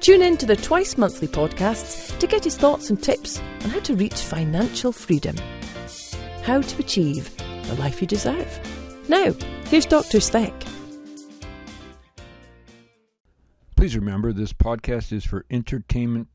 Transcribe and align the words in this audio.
Tune 0.00 0.22
in 0.22 0.36
to 0.36 0.46
the 0.46 0.56
twice 0.56 0.96
monthly 0.96 1.26
podcasts 1.26 2.16
to 2.18 2.26
get 2.26 2.44
his 2.44 2.56
thoughts 2.56 2.90
and 2.90 3.02
tips 3.02 3.40
on 3.64 3.70
how 3.70 3.80
to 3.80 3.94
reach 3.96 4.14
financial 4.14 4.92
freedom. 4.92 5.36
How 6.42 6.60
to 6.60 6.78
achieve 6.78 7.34
the 7.36 7.74
life 7.74 8.00
you 8.00 8.06
deserve. 8.06 8.60
Now, 9.08 9.32
here's 9.64 9.86
Dr. 9.86 10.20
Speck. 10.20 10.52
Please 13.76 13.96
remember 13.96 14.32
this 14.32 14.52
podcast 14.52 15.12
is 15.12 15.24
for 15.24 15.44
entertainment 15.50 16.28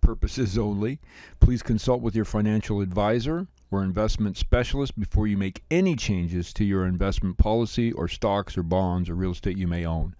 purposes 0.00 0.58
only. 0.58 1.00
Please 1.40 1.62
consult 1.62 2.02
with 2.02 2.14
your 2.14 2.24
financial 2.24 2.80
advisor 2.80 3.46
or 3.70 3.82
investment 3.82 4.36
specialist 4.36 4.98
before 4.98 5.26
you 5.26 5.36
make 5.36 5.62
any 5.70 5.94
changes 5.94 6.52
to 6.52 6.64
your 6.64 6.86
investment 6.86 7.38
policy 7.38 7.92
or 7.92 8.08
stocks 8.08 8.58
or 8.58 8.62
bonds 8.62 9.08
or 9.08 9.14
real 9.14 9.30
estate 9.30 9.56
you 9.56 9.66
may 9.66 9.86
own. 9.86 10.14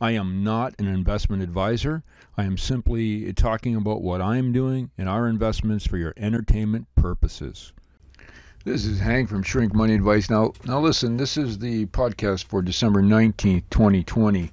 I 0.00 0.12
am 0.12 0.42
not 0.44 0.74
an 0.78 0.86
investment 0.86 1.42
advisor. 1.42 2.02
I 2.36 2.44
am 2.44 2.58
simply 2.58 3.32
talking 3.32 3.76
about 3.76 4.02
what 4.02 4.20
I 4.20 4.36
am 4.36 4.52
doing 4.52 4.90
and 4.98 5.08
our 5.08 5.28
investments 5.28 5.86
for 5.86 5.96
your 5.96 6.14
entertainment 6.16 6.86
purposes. 6.94 7.72
This 8.64 8.84
is 8.84 8.98
Hank 8.98 9.28
from 9.28 9.44
Shrink 9.44 9.72
Money 9.72 9.94
Advice. 9.94 10.28
Now, 10.28 10.52
now 10.64 10.80
listen, 10.80 11.16
this 11.16 11.36
is 11.36 11.60
the 11.60 11.86
podcast 11.86 12.44
for 12.46 12.62
December 12.62 13.00
19th, 13.00 13.62
2020. 13.70 14.50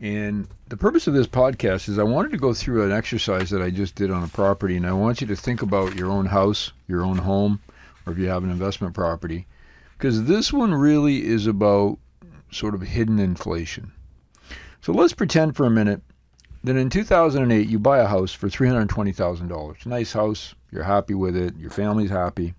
And 0.00 0.46
the 0.68 0.76
purpose 0.76 1.06
of 1.08 1.14
this 1.14 1.26
podcast 1.26 1.88
is 1.88 1.98
I 1.98 2.04
wanted 2.04 2.30
to 2.30 2.38
go 2.38 2.54
through 2.54 2.84
an 2.84 2.92
exercise 2.92 3.50
that 3.50 3.60
I 3.60 3.70
just 3.70 3.96
did 3.96 4.10
on 4.10 4.22
a 4.22 4.28
property, 4.28 4.76
and 4.76 4.86
I 4.86 4.92
want 4.92 5.20
you 5.20 5.26
to 5.26 5.36
think 5.36 5.60
about 5.60 5.96
your 5.96 6.10
own 6.10 6.26
house, 6.26 6.72
your 6.88 7.02
own 7.02 7.18
home, 7.18 7.60
or 8.06 8.12
if 8.12 8.18
you 8.18 8.28
have 8.28 8.44
an 8.44 8.50
investment 8.50 8.94
property, 8.94 9.46
because 9.96 10.24
this 10.24 10.52
one 10.52 10.74
really 10.74 11.26
is 11.26 11.46
about 11.46 11.98
sort 12.50 12.74
of 12.74 12.82
hidden 12.82 13.18
inflation. 13.18 13.92
So 14.80 14.92
let's 14.92 15.12
pretend 15.12 15.56
for 15.56 15.66
a 15.66 15.70
minute 15.70 16.02
that 16.64 16.76
in 16.76 16.90
2008 16.90 17.68
you 17.68 17.78
buy 17.78 17.98
a 17.98 18.06
house 18.06 18.32
for 18.32 18.48
$320,000. 18.48 19.86
Nice 19.86 20.12
house, 20.12 20.54
you're 20.70 20.82
happy 20.82 21.14
with 21.14 21.36
it, 21.36 21.56
your 21.56 21.70
family's 21.70 22.10
happy. 22.10 22.54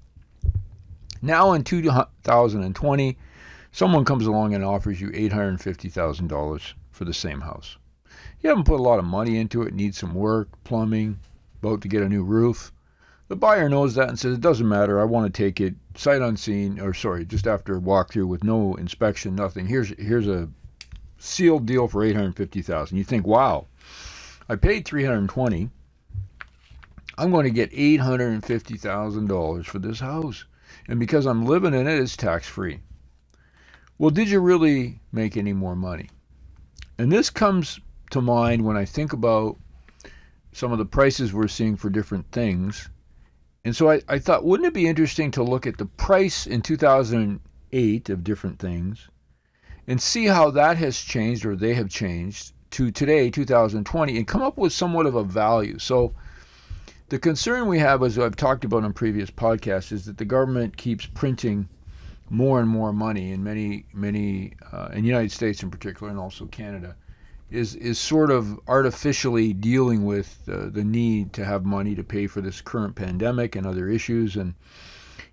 Now 1.21 1.53
in 1.53 1.63
2020, 1.63 3.17
someone 3.71 4.05
comes 4.05 4.25
along 4.25 4.53
and 4.53 4.63
offers 4.63 4.99
you 4.99 5.09
$850,000 5.09 6.73
for 6.91 7.05
the 7.05 7.13
same 7.13 7.41
house. 7.41 7.77
You 8.41 8.49
haven't 8.49 8.65
put 8.65 8.79
a 8.79 8.83
lot 8.83 8.99
of 8.99 9.05
money 9.05 9.37
into 9.37 9.61
it, 9.61 9.73
need 9.73 9.93
some 9.93 10.15
work, 10.15 10.49
plumbing, 10.63 11.19
about 11.61 11.81
to 11.81 11.87
get 11.87 12.01
a 12.01 12.09
new 12.09 12.23
roof. 12.23 12.71
The 13.31 13.37
buyer 13.37 13.69
knows 13.69 13.95
that 13.95 14.09
and 14.09 14.19
says, 14.19 14.33
it 14.33 14.41
doesn't 14.41 14.67
matter, 14.67 14.99
I 14.99 15.05
want 15.05 15.33
to 15.33 15.41
take 15.43 15.61
it 15.61 15.75
sight 15.95 16.21
unseen, 16.21 16.81
or 16.81 16.93
sorry, 16.93 17.23
just 17.23 17.47
after 17.47 17.77
a 17.77 17.79
walkthrough 17.79 18.27
with 18.27 18.43
no 18.43 18.75
inspection, 18.75 19.35
nothing. 19.35 19.67
Here's, 19.67 19.97
here's 19.97 20.27
a 20.27 20.49
sealed 21.17 21.65
deal 21.65 21.87
for 21.87 22.03
850000 22.03 22.97
You 22.97 23.05
think, 23.05 23.25
wow, 23.25 23.67
I 24.49 24.57
paid 24.57 24.83
320 24.83 25.69
I'm 27.17 27.31
going 27.31 27.45
to 27.45 27.51
get 27.51 27.71
$850,000 27.71 29.65
for 29.65 29.79
this 29.79 30.01
house. 30.01 30.43
And 30.89 30.99
because 30.99 31.25
I'm 31.25 31.45
living 31.45 31.73
in 31.73 31.87
it, 31.87 32.01
it's 32.01 32.17
tax 32.17 32.49
free. 32.49 32.81
Well, 33.97 34.11
did 34.11 34.29
you 34.29 34.41
really 34.41 34.99
make 35.13 35.37
any 35.37 35.53
more 35.53 35.77
money? 35.77 36.09
And 36.97 37.09
this 37.09 37.29
comes 37.29 37.79
to 38.09 38.19
mind 38.19 38.65
when 38.65 38.75
I 38.75 38.83
think 38.83 39.13
about 39.13 39.55
some 40.51 40.73
of 40.73 40.79
the 40.79 40.85
prices 40.85 41.31
we're 41.31 41.47
seeing 41.47 41.77
for 41.77 41.89
different 41.89 42.29
things. 42.33 42.89
And 43.63 43.75
so 43.75 43.91
I, 43.91 44.01
I 44.07 44.19
thought, 44.19 44.43
wouldn't 44.43 44.67
it 44.67 44.73
be 44.73 44.87
interesting 44.87 45.31
to 45.31 45.43
look 45.43 45.67
at 45.67 45.77
the 45.77 45.85
price 45.85 46.47
in 46.47 46.61
2008 46.61 48.09
of 48.09 48.23
different 48.23 48.59
things 48.59 49.09
and 49.87 50.01
see 50.01 50.25
how 50.25 50.49
that 50.51 50.77
has 50.77 50.99
changed 50.99 51.45
or 51.45 51.55
they 51.55 51.73
have 51.75 51.89
changed 51.89 52.53
to 52.71 52.89
today, 52.91 53.29
2020, 53.29 54.17
and 54.17 54.27
come 54.27 54.41
up 54.41 54.57
with 54.57 54.73
somewhat 54.73 55.05
of 55.05 55.15
a 55.15 55.23
value. 55.23 55.77
So 55.77 56.13
the 57.09 57.19
concern 57.19 57.67
we 57.67 57.79
have, 57.79 58.01
as 58.01 58.17
I've 58.17 58.37
talked 58.37 58.63
about 58.63 58.83
on 58.83 58.93
previous 58.93 59.29
podcasts, 59.29 59.91
is 59.91 60.05
that 60.05 60.17
the 60.17 60.25
government 60.25 60.77
keeps 60.77 61.05
printing 61.05 61.67
more 62.29 62.61
and 62.61 62.69
more 62.69 62.93
money 62.93 63.33
in 63.33 63.43
many, 63.43 63.85
many, 63.93 64.53
uh, 64.71 64.89
in 64.93 65.01
the 65.01 65.07
United 65.07 65.31
States 65.31 65.61
in 65.61 65.69
particular, 65.69 66.09
and 66.09 66.17
also 66.17 66.45
Canada, 66.45 66.95
is 67.51 67.75
is 67.75 67.99
sort 67.99 68.31
of 68.31 68.59
artificially 68.67 69.53
dealing 69.53 70.05
with 70.05 70.41
uh, 70.47 70.69
the 70.69 70.83
need 70.83 71.33
to 71.33 71.45
have 71.45 71.65
money 71.65 71.93
to 71.95 72.03
pay 72.03 72.27
for 72.27 72.41
this 72.41 72.61
current 72.61 72.95
pandemic 72.95 73.55
and 73.55 73.67
other 73.67 73.87
issues, 73.89 74.35
and 74.35 74.55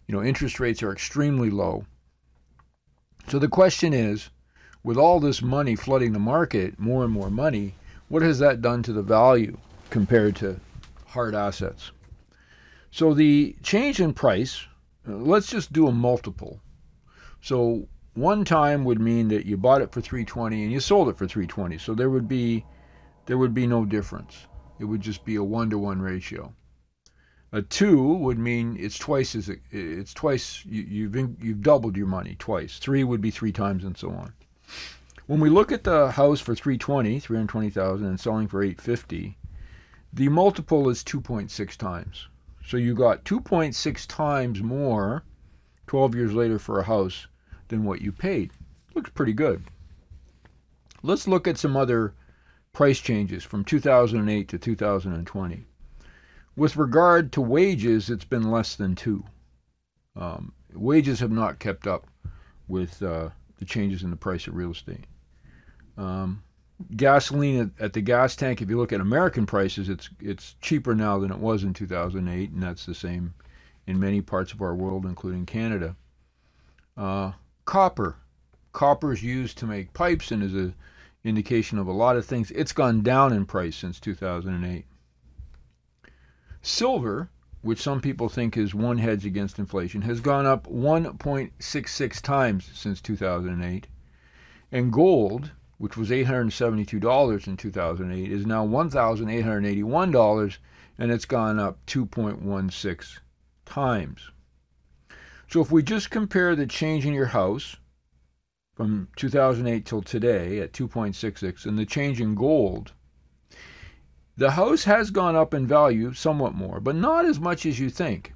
you 0.06 0.14
know, 0.14 0.22
interest 0.22 0.60
rates 0.60 0.82
are 0.82 0.92
extremely 0.92 1.50
low. 1.50 1.86
So 3.28 3.38
the 3.38 3.48
question 3.48 3.92
is, 3.92 4.30
with 4.82 4.96
all 4.96 5.20
this 5.20 5.42
money 5.42 5.76
flooding 5.76 6.12
the 6.12 6.18
market, 6.18 6.78
more 6.78 7.04
and 7.04 7.12
more 7.12 7.30
money, 7.30 7.74
what 8.08 8.22
has 8.22 8.38
that 8.38 8.62
done 8.62 8.82
to 8.84 8.92
the 8.92 9.02
value 9.02 9.56
compared 9.90 10.36
to 10.36 10.60
hard 11.06 11.34
assets? 11.34 11.92
So 12.90 13.14
the 13.14 13.54
change 13.62 14.00
in 14.00 14.14
price, 14.14 14.66
uh, 15.06 15.12
let's 15.12 15.48
just 15.48 15.72
do 15.72 15.86
a 15.86 15.92
multiple 15.92 16.60
so 17.40 17.88
one 18.18 18.44
time 18.44 18.84
would 18.84 19.00
mean 19.00 19.28
that 19.28 19.46
you 19.46 19.56
bought 19.56 19.80
it 19.80 19.92
for 19.92 20.00
320 20.00 20.64
and 20.64 20.72
you 20.72 20.80
sold 20.80 21.08
it 21.08 21.16
for 21.16 21.28
320. 21.28 21.78
So 21.78 21.94
there 21.94 22.10
would 22.10 22.26
be 22.26 22.64
there 23.26 23.38
would 23.38 23.54
be 23.54 23.66
no 23.66 23.84
difference. 23.84 24.46
It 24.78 24.84
would 24.84 25.00
just 25.00 25.24
be 25.24 25.36
a 25.36 25.44
one 25.44 25.70
to 25.70 25.78
one 25.78 26.02
ratio. 26.02 26.52
A 27.52 27.62
two 27.62 28.14
would 28.14 28.38
mean 28.38 28.76
it's 28.78 28.98
twice 28.98 29.34
as 29.34 29.50
it's 29.70 30.12
twice 30.12 30.64
you, 30.66 30.82
you've 30.82 31.42
you've 31.42 31.62
doubled 31.62 31.96
your 31.96 32.06
money 32.06 32.36
twice. 32.38 32.78
Three 32.78 33.04
would 33.04 33.20
be 33.20 33.30
three 33.30 33.52
times 33.52 33.84
and 33.84 33.96
so 33.96 34.10
on. 34.10 34.32
When 35.26 35.40
we 35.40 35.50
look 35.50 35.70
at 35.70 35.84
the 35.84 36.10
house 36.10 36.40
for 36.40 36.54
320, 36.54 37.20
320,000 37.20 38.06
and 38.06 38.18
selling 38.18 38.48
for 38.48 38.62
850, 38.62 39.36
the 40.12 40.28
multiple 40.28 40.88
is 40.88 41.04
2.6 41.04 41.76
times. 41.76 42.28
So 42.64 42.76
you 42.76 42.94
got 42.94 43.24
2.6 43.24 44.06
times 44.06 44.62
more 44.62 45.22
12 45.86 46.14
years 46.14 46.32
later 46.32 46.58
for 46.58 46.80
a 46.80 46.84
house 46.84 47.26
than 47.68 47.84
what 47.84 48.00
you 48.00 48.12
paid. 48.12 48.52
Looks 48.94 49.10
pretty 49.10 49.32
good. 49.32 49.62
Let's 51.02 51.28
look 51.28 51.46
at 51.46 51.58
some 51.58 51.76
other 51.76 52.14
price 52.72 52.98
changes 52.98 53.44
from 53.44 53.64
2008 53.64 54.48
to 54.48 54.58
2020. 54.58 55.64
With 56.56 56.76
regard 56.76 57.32
to 57.32 57.40
wages, 57.40 58.10
it's 58.10 58.24
been 58.24 58.50
less 58.50 58.74
than 58.74 58.94
two. 58.94 59.24
Um, 60.16 60.52
wages 60.72 61.20
have 61.20 61.30
not 61.30 61.60
kept 61.60 61.86
up 61.86 62.08
with 62.66 63.00
uh, 63.02 63.30
the 63.58 63.64
changes 63.64 64.02
in 64.02 64.10
the 64.10 64.16
price 64.16 64.46
of 64.46 64.56
real 64.56 64.72
estate. 64.72 65.06
Um, 65.96 66.42
gasoline 66.96 67.60
at, 67.60 67.84
at, 67.84 67.92
the 67.92 68.00
gas 68.00 68.36
tank, 68.36 68.60
if 68.60 68.68
you 68.68 68.76
look 68.76 68.92
at 68.92 69.00
American 69.00 69.46
prices, 69.46 69.88
it's 69.88 70.08
it's 70.20 70.54
cheaper 70.60 70.94
now 70.94 71.18
than 71.18 71.30
it 71.30 71.38
was 71.38 71.64
in 71.64 71.74
2008, 71.74 72.50
and 72.50 72.62
that's 72.62 72.86
the 72.86 72.94
same 72.94 73.34
in 73.86 73.98
many 73.98 74.20
parts 74.20 74.52
of 74.52 74.62
our 74.62 74.74
world, 74.74 75.06
including 75.06 75.46
Canada. 75.46 75.96
Uh, 76.96 77.32
copper. 77.68 78.16
Copper 78.72 79.12
is 79.12 79.22
used 79.22 79.58
to 79.58 79.66
make 79.66 79.92
pipes 79.92 80.30
and 80.30 80.42
is 80.42 80.54
an 80.54 80.74
indication 81.22 81.78
of 81.78 81.86
a 81.86 81.92
lot 81.92 82.16
of 82.16 82.24
things. 82.24 82.50
It's 82.52 82.72
gone 82.72 83.02
down 83.02 83.30
in 83.34 83.44
price 83.44 83.76
since 83.76 84.00
2008. 84.00 84.86
Silver, 86.62 87.28
which 87.60 87.82
some 87.82 88.00
people 88.00 88.30
think 88.30 88.56
is 88.56 88.74
one 88.74 88.96
hedge 88.96 89.26
against 89.26 89.58
inflation, 89.58 90.00
has 90.00 90.20
gone 90.20 90.46
up 90.46 90.66
1.66 90.66 92.22
times 92.22 92.70
since 92.72 93.02
2008. 93.02 93.86
And 94.72 94.90
gold, 94.90 95.50
which 95.76 95.98
was 95.98 96.08
$872 96.08 97.46
in 97.46 97.56
2008, 97.58 98.32
is 98.32 98.46
now 98.46 98.66
$1,881 98.66 100.58
and 100.96 101.12
it's 101.12 101.26
gone 101.26 101.58
up 101.58 101.84
2.16 101.84 103.18
times. 103.66 104.30
So 105.48 105.62
if 105.62 105.72
we 105.72 105.82
just 105.82 106.10
compare 106.10 106.54
the 106.54 106.66
change 106.66 107.06
in 107.06 107.14
your 107.14 107.26
house 107.26 107.76
from 108.74 109.08
2008 109.16 109.86
till 109.86 110.02
today 110.02 110.60
at 110.60 110.72
2.66 110.72 111.64
and 111.64 111.78
the 111.78 111.86
change 111.86 112.20
in 112.20 112.34
gold, 112.34 112.92
the 114.36 114.52
house 114.52 114.84
has 114.84 115.10
gone 115.10 115.36
up 115.36 115.54
in 115.54 115.66
value 115.66 116.12
somewhat 116.12 116.54
more, 116.54 116.80
but 116.80 116.94
not 116.94 117.24
as 117.24 117.40
much 117.40 117.66
as 117.66 117.80
you 117.80 117.88
think. 117.90 118.34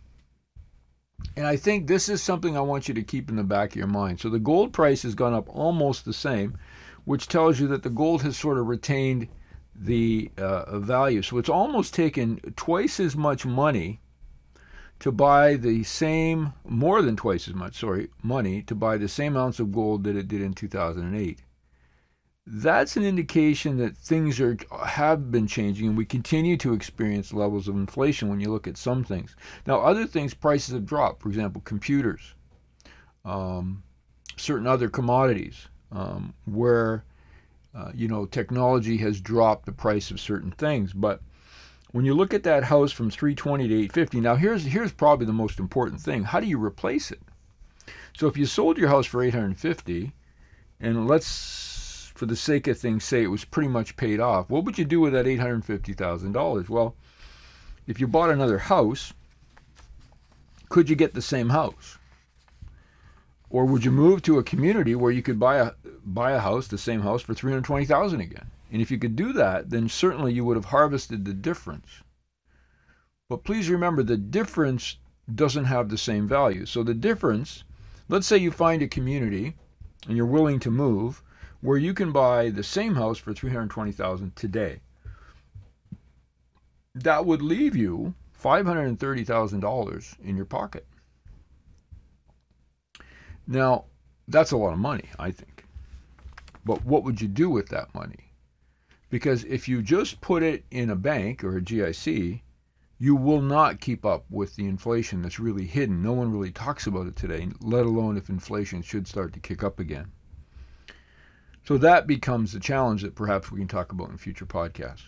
And 1.37 1.47
I 1.47 1.57
think 1.57 1.87
this 1.87 2.09
is 2.09 2.23
something 2.23 2.57
I 2.57 2.61
want 2.61 2.89
you 2.89 2.95
to 2.95 3.03
keep 3.03 3.29
in 3.29 3.37
the 3.37 3.45
back 3.45 3.71
of 3.71 3.77
your 3.77 3.87
mind. 3.87 4.19
So 4.19 4.29
the 4.29 4.39
gold 4.39 4.73
price 4.73 5.03
has 5.03 5.15
gone 5.15 5.35
up 5.35 5.49
almost 5.49 6.05
the 6.05 6.13
same, 6.13 6.59
which 7.05 7.29
tells 7.29 7.61
you 7.61 7.69
that 7.69 7.83
the 7.83 7.91
gold 7.91 8.23
has 8.23 8.37
sort 8.37 8.59
of 8.59 8.67
retained 8.67 9.29
the 9.75 10.31
uh, 10.39 10.79
value. 10.79 11.23
So 11.23 11.39
it's 11.39 11.49
almost 11.49 11.95
taken 11.95 12.41
twice 12.57 12.99
as 12.99 13.17
much 13.17 13.47
money 13.47 14.01
to 15.03 15.11
buy 15.11 15.57
the 15.57 15.83
same, 15.83 16.53
more 16.65 17.03
than 17.03 17.17
twice 17.17 17.49
as 17.49 17.55
much, 17.55 17.75
sorry, 17.75 18.09
money 18.23 18.63
to 18.63 18.73
buy 18.73 18.97
the 18.97 19.09
same 19.09 19.37
ounce 19.37 19.59
of 19.59 19.73
gold 19.73 20.05
that 20.05 20.15
it 20.15 20.29
did 20.29 20.41
in 20.41 20.55
2008. 20.55 21.43
That's 22.47 22.97
an 22.97 23.03
indication 23.03 23.79
that 23.79 23.97
things 23.97 24.41
are 24.41 24.57
have 24.87 25.33
been 25.33 25.49
changing, 25.49 25.89
and 25.89 25.97
we 25.97 26.05
continue 26.05 26.57
to 26.59 26.73
experience 26.73 27.33
levels 27.33 27.67
of 27.67 27.75
inflation 27.75 28.29
when 28.29 28.39
you 28.39 28.53
look 28.53 28.69
at 28.69 28.77
some 28.77 29.03
things. 29.03 29.35
Now, 29.67 29.81
other 29.81 30.07
things 30.07 30.35
prices 30.35 30.73
have 30.73 30.87
dropped. 30.87 31.23
For 31.23 31.29
example, 31.29 31.63
computers, 31.65 32.35
um, 33.25 33.83
certain 34.37 34.69
other 34.69 34.89
commodities, 34.89 35.67
um, 35.91 36.33
where 36.45 37.05
uh, 37.75 37.91
you 37.93 38.07
know 38.07 38.25
technology 38.25 38.99
has 38.99 39.21
dropped 39.21 39.67
the 39.67 39.73
price 39.73 40.13
of 40.13 40.21
certain 40.21 40.53
things, 40.53 40.93
but 40.93 41.21
when 41.93 42.07
you 42.07 42.15
look 42.15 42.35
at 42.35 42.43
that 42.43 42.65
house 42.65 42.91
from 42.91 43.11
320 43.11 43.69
to 43.69 43.75
850, 43.75 44.21
now 44.21 44.35
here's 44.35 44.65
here's 44.65 44.93
probably 44.93 45.27
the 45.27 45.33
most 45.33 45.59
important 45.59 46.01
thing. 46.01 46.25
How 46.25 46.41
do 46.41 46.47
you 46.47 46.63
replace 46.63 47.11
it? 47.11 47.21
So 48.17 48.27
if 48.27 48.37
you 48.37 48.47
sold 48.47 48.79
your 48.79 48.89
house 48.89 49.07
for 49.07 49.23
850 49.23 50.13
and 50.81 51.07
let's 51.07 52.13
for 52.15 52.27
the 52.27 52.37
sake 52.37 52.67
of 52.67 52.79
things 52.79 53.05
say 53.05 53.23
it 53.23 53.29
was 53.29 53.45
pretty 53.45 53.69
much 53.69 53.97
paid 53.97 54.21
off, 54.21 54.51
what 54.51 54.65
would 54.65 54.79
you 54.79 54.85
do 54.85 55.01
with 55.01 55.13
that 55.13 55.27
$850,000? 55.27 56.69
Well, 56.69 56.95
if 57.87 58.01
you 58.01 58.07
bought 58.07 58.31
another 58.31 58.59
house, 58.59 59.13
could 60.69 60.89
you 60.89 60.97
get 60.97 61.15
the 61.15 61.23
same 61.23 61.49
house? 61.51 61.99
Or 63.51 63.67
would 63.67 63.85
you 63.85 63.91
move 63.91 64.23
to 64.23 64.39
a 64.39 64.43
community 64.43 64.95
where 64.95 65.13
you 65.13 65.23
could 65.23 65.39
buy 65.39 65.59
a 65.59 65.73
buy 66.07 66.33
a 66.33 66.39
house, 66.39 66.69
the 66.69 66.79
same 66.79 67.03
house 67.03 67.21
for 67.21 67.35
320,000 67.35 68.21
again? 68.21 68.51
And 68.73 68.81
if 68.81 68.91
you 68.91 68.99
could 68.99 69.15
do 69.15 69.35
that, 69.35 69.69
then 69.69 69.87
certainly 69.87 70.33
you 70.33 70.47
would 70.47 70.57
have 70.57 70.65
harvested 70.65 71.27
the 71.27 71.35
difference. 71.35 72.03
But 73.29 73.45
please 73.45 73.69
remember 73.69 74.03
the 74.03 74.17
difference 74.17 74.97
doesn't 75.33 75.67
have 75.67 75.91
the 75.91 75.99
same 75.99 76.27
value. 76.27 76.65
So 76.65 76.83
the 76.83 76.95
difference, 76.95 77.65
let's 78.09 78.27
say 78.27 78.39
you 78.39 78.51
find 78.51 78.81
a 78.81 78.89
community 78.89 79.57
and 80.09 80.17
you're 80.17 80.25
willing 80.25 80.59
to 80.61 80.71
move 80.71 81.23
where 81.61 81.77
you 81.77 81.93
can 81.93 82.13
buy 82.13 82.49
the 82.49 82.63
same 82.63 82.95
house 82.95 83.19
for 83.19 83.35
320,000 83.35 84.35
today. 84.35 84.81
That 86.95 87.27
would 87.27 87.43
leave 87.43 87.77
you 87.77 88.15
$530,000 88.43 90.21
in 90.25 90.37
your 90.37 90.47
pocket. 90.47 90.87
Now, 93.47 93.85
that's 94.27 94.51
a 94.51 94.57
lot 94.57 94.73
of 94.73 94.79
money, 94.79 95.11
I 95.19 95.31
think. 95.31 95.65
But 96.65 96.85
what 96.87 97.05
would 97.05 97.21
you 97.21 97.29
do 97.29 97.51
with 97.51 97.69
that 97.69 97.95
money? 97.95 98.32
Because 99.13 99.45
if 99.45 99.69
you 99.69 99.83
just 99.83 100.23
put 100.23 100.43
it 100.43 100.65
in 100.71 100.89
a 100.89 100.97
bank 100.97 101.45
or 101.45 101.59
a 101.59 101.61
GIC, 101.61 102.41
you 102.97 103.15
will 103.15 103.43
not 103.43 103.79
keep 103.79 104.07
up 104.07 104.25
with 104.31 104.57
the 104.57 104.67
inflation 104.67 105.21
that's 105.21 105.39
really 105.39 105.67
hidden. 105.67 106.03
No 106.03 106.15
one 106.15 106.33
really 106.33 106.51
talks 106.51 106.87
about 106.87 107.07
it 107.07 107.15
today, 107.15 107.47
let 107.61 107.85
alone 107.85 108.17
if 108.17 108.31
inflation 108.31 108.81
should 108.81 109.07
start 109.07 109.35
to 109.35 109.39
kick 109.39 109.63
up 109.63 109.79
again. 109.79 110.11
So 111.65 111.77
that 111.77 112.07
becomes 112.07 112.53
the 112.53 112.59
challenge 112.59 113.03
that 113.03 113.15
perhaps 113.15 113.53
we 113.53 113.59
can 113.59 113.69
talk 113.69 113.93
about 113.93 114.09
in 114.09 114.17
future 114.17 114.47
podcasts. 114.47 115.05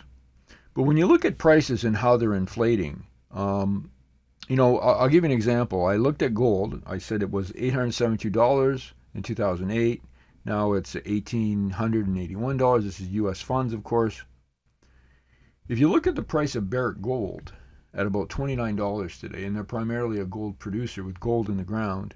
But 0.75 0.83
when 0.83 0.97
you 0.97 1.07
look 1.07 1.25
at 1.25 1.39
prices 1.39 1.83
and 1.83 1.97
how 1.97 2.15
they're 2.15 2.35
inflating, 2.35 3.07
um, 3.31 3.89
you 4.47 4.55
know, 4.55 4.77
I'll, 4.77 4.99
I'll, 4.99 5.09
give 5.09 5.23
you 5.23 5.31
an 5.31 5.35
example. 5.35 5.83
I 5.83 5.95
looked 5.95 6.21
at 6.21 6.35
gold. 6.35 6.79
I 6.85 6.99
said 6.99 7.23
it 7.23 7.31
was 7.31 7.51
$872 7.53 8.91
in 9.15 9.23
2008. 9.23 10.03
Now 10.45 10.73
it's 10.73 10.93
$1,881. 10.93 12.83
This 12.83 12.99
is 12.99 13.07
U.S. 13.09 13.41
funds, 13.41 13.73
of 13.73 13.83
course. 13.83 14.21
If 15.67 15.79
you 15.79 15.89
look 15.89 16.05
at 16.05 16.13
the 16.13 16.21
price 16.21 16.55
of 16.55 16.69
Barrick 16.69 17.01
Gold 17.01 17.51
at 17.95 18.05
about 18.05 18.29
$29 18.29 19.19
today, 19.19 19.45
and 19.45 19.55
they're 19.55 19.63
primarily 19.63 20.19
a 20.19 20.25
gold 20.25 20.59
producer 20.59 21.03
with 21.03 21.19
gold 21.19 21.49
in 21.49 21.57
the 21.57 21.63
ground, 21.63 22.13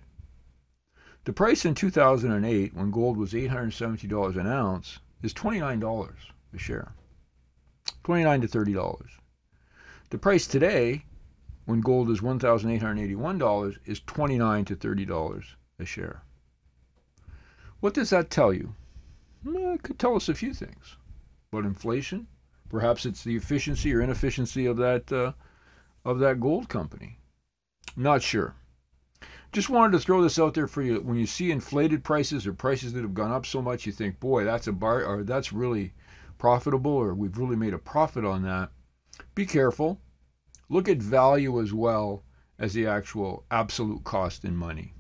the 1.24 1.34
price 1.34 1.66
in 1.66 1.74
2008, 1.74 2.76
when 2.76 2.92
gold 2.92 3.18
was 3.18 3.34
$870 3.34 4.38
an 4.38 4.48
ounce, 4.48 5.00
is 5.24 5.34
$29 5.34 6.12
a 6.54 6.58
share. 6.58 6.94
29 8.04 8.42
to 8.42 8.48
$30. 8.48 9.02
The 10.12 10.18
price 10.20 10.46
today, 10.46 11.06
when 11.66 11.81
gold 11.81 12.12
is 12.12 12.22
$1,881, 12.22 13.78
is 13.86 14.00
29 14.02 14.66
to 14.66 14.76
$30 14.76 15.44
a 15.80 15.86
share. 15.86 16.24
What 17.80 17.94
does 17.94 18.10
that 18.10 18.30
tell 18.30 18.54
you? 18.54 18.76
Well, 19.44 19.74
it 19.74 19.84
could 19.84 20.00
tell 20.00 20.16
us 20.16 20.30
a 20.30 20.34
few 20.34 20.54
things. 20.54 20.98
But 21.52 21.66
inflation, 21.66 22.28
perhaps 22.70 23.06
it's 23.06 23.24
the 23.24 23.36
efficiency 23.36 23.94
or 23.94 24.02
inefficiency 24.02 24.66
of 24.66 24.78
that 24.78 25.12
uh, 25.12 25.34
of 26.06 26.20
that 26.20 26.40
gold 26.40 26.70
company. 26.70 27.20
Not 27.96 28.22
sure. 28.22 28.56
Just 29.52 29.70
wanted 29.70 29.94
to 29.94 30.04
throw 30.04 30.22
this 30.22 30.38
out 30.38 30.54
there 30.54 30.68
for 30.68 30.84
you. 30.84 31.02
When 31.02 31.18
you 31.18 31.26
see 31.26 31.52
inflated 31.52 32.04
prices 32.04 32.46
or 32.46 32.54
prices 32.54 32.94
that 32.94 33.02
have 33.02 33.16
gone 33.16 33.31
up 33.31 33.46
so 33.46 33.62
much, 33.62 33.86
you 33.86 33.92
think, 33.92 34.20
boy, 34.20 34.44
that's 34.44 34.68
a 34.68 34.72
bar, 34.72 35.04
or 35.04 35.24
that's 35.24 35.52
really 35.52 35.94
profitable, 36.38 36.92
or 36.92 37.16
we've 37.16 37.38
really 37.38 37.56
made 37.56 37.74
a 37.74 37.80
profit 37.80 38.24
on 38.24 38.44
that. 38.44 38.70
Be 39.34 39.46
careful. 39.46 40.00
Look 40.70 40.88
at 40.88 40.98
value 40.98 41.60
as 41.62 41.74
well 41.74 42.24
as 42.60 42.74
the 42.74 42.86
actual 42.86 43.46
absolute 43.50 44.04
cost 44.04 44.46
in 44.46 44.56
money. 44.56 44.94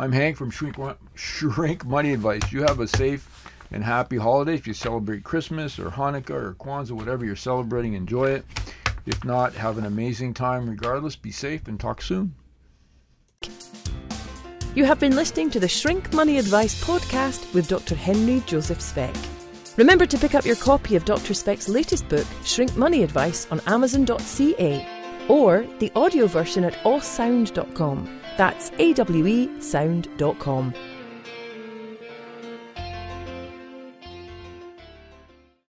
I'm 0.00 0.12
Hank 0.12 0.36
from 0.36 0.50
Shrink, 0.50 0.76
Shrink 1.16 1.84
Money 1.84 2.12
Advice. 2.12 2.52
You 2.52 2.62
have 2.62 2.78
a 2.78 2.86
safe 2.86 3.50
and 3.72 3.82
happy 3.82 4.16
holiday. 4.16 4.54
If 4.54 4.64
you 4.68 4.72
celebrate 4.72 5.24
Christmas 5.24 5.76
or 5.76 5.90
Hanukkah 5.90 6.30
or 6.30 6.54
Kwanzaa, 6.54 6.92
whatever 6.92 7.24
you're 7.24 7.34
celebrating, 7.34 7.94
enjoy 7.94 8.30
it. 8.30 8.44
If 9.06 9.24
not, 9.24 9.54
have 9.54 9.76
an 9.76 9.86
amazing 9.86 10.34
time 10.34 10.70
regardless. 10.70 11.16
Be 11.16 11.32
safe 11.32 11.66
and 11.66 11.80
talk 11.80 12.00
soon. 12.00 12.32
You 14.76 14.84
have 14.84 15.00
been 15.00 15.16
listening 15.16 15.50
to 15.50 15.58
the 15.58 15.66
Shrink 15.66 16.12
Money 16.12 16.38
Advice 16.38 16.80
podcast 16.84 17.52
with 17.52 17.66
Dr. 17.66 17.96
Henry 17.96 18.40
Joseph 18.46 18.80
Speck. 18.80 19.16
Remember 19.76 20.06
to 20.06 20.16
pick 20.16 20.36
up 20.36 20.44
your 20.44 20.56
copy 20.56 20.94
of 20.94 21.04
Dr. 21.04 21.34
Speck's 21.34 21.68
latest 21.68 22.08
book, 22.08 22.26
Shrink 22.44 22.76
Money 22.76 23.02
Advice, 23.02 23.48
on 23.50 23.60
Amazon.ca 23.66 24.86
or 25.28 25.66
the 25.80 25.90
audio 25.96 26.28
version 26.28 26.62
at 26.62 26.74
awesound.com. 26.84 28.18
That's 28.38 28.70
awesound.com. 28.70 30.74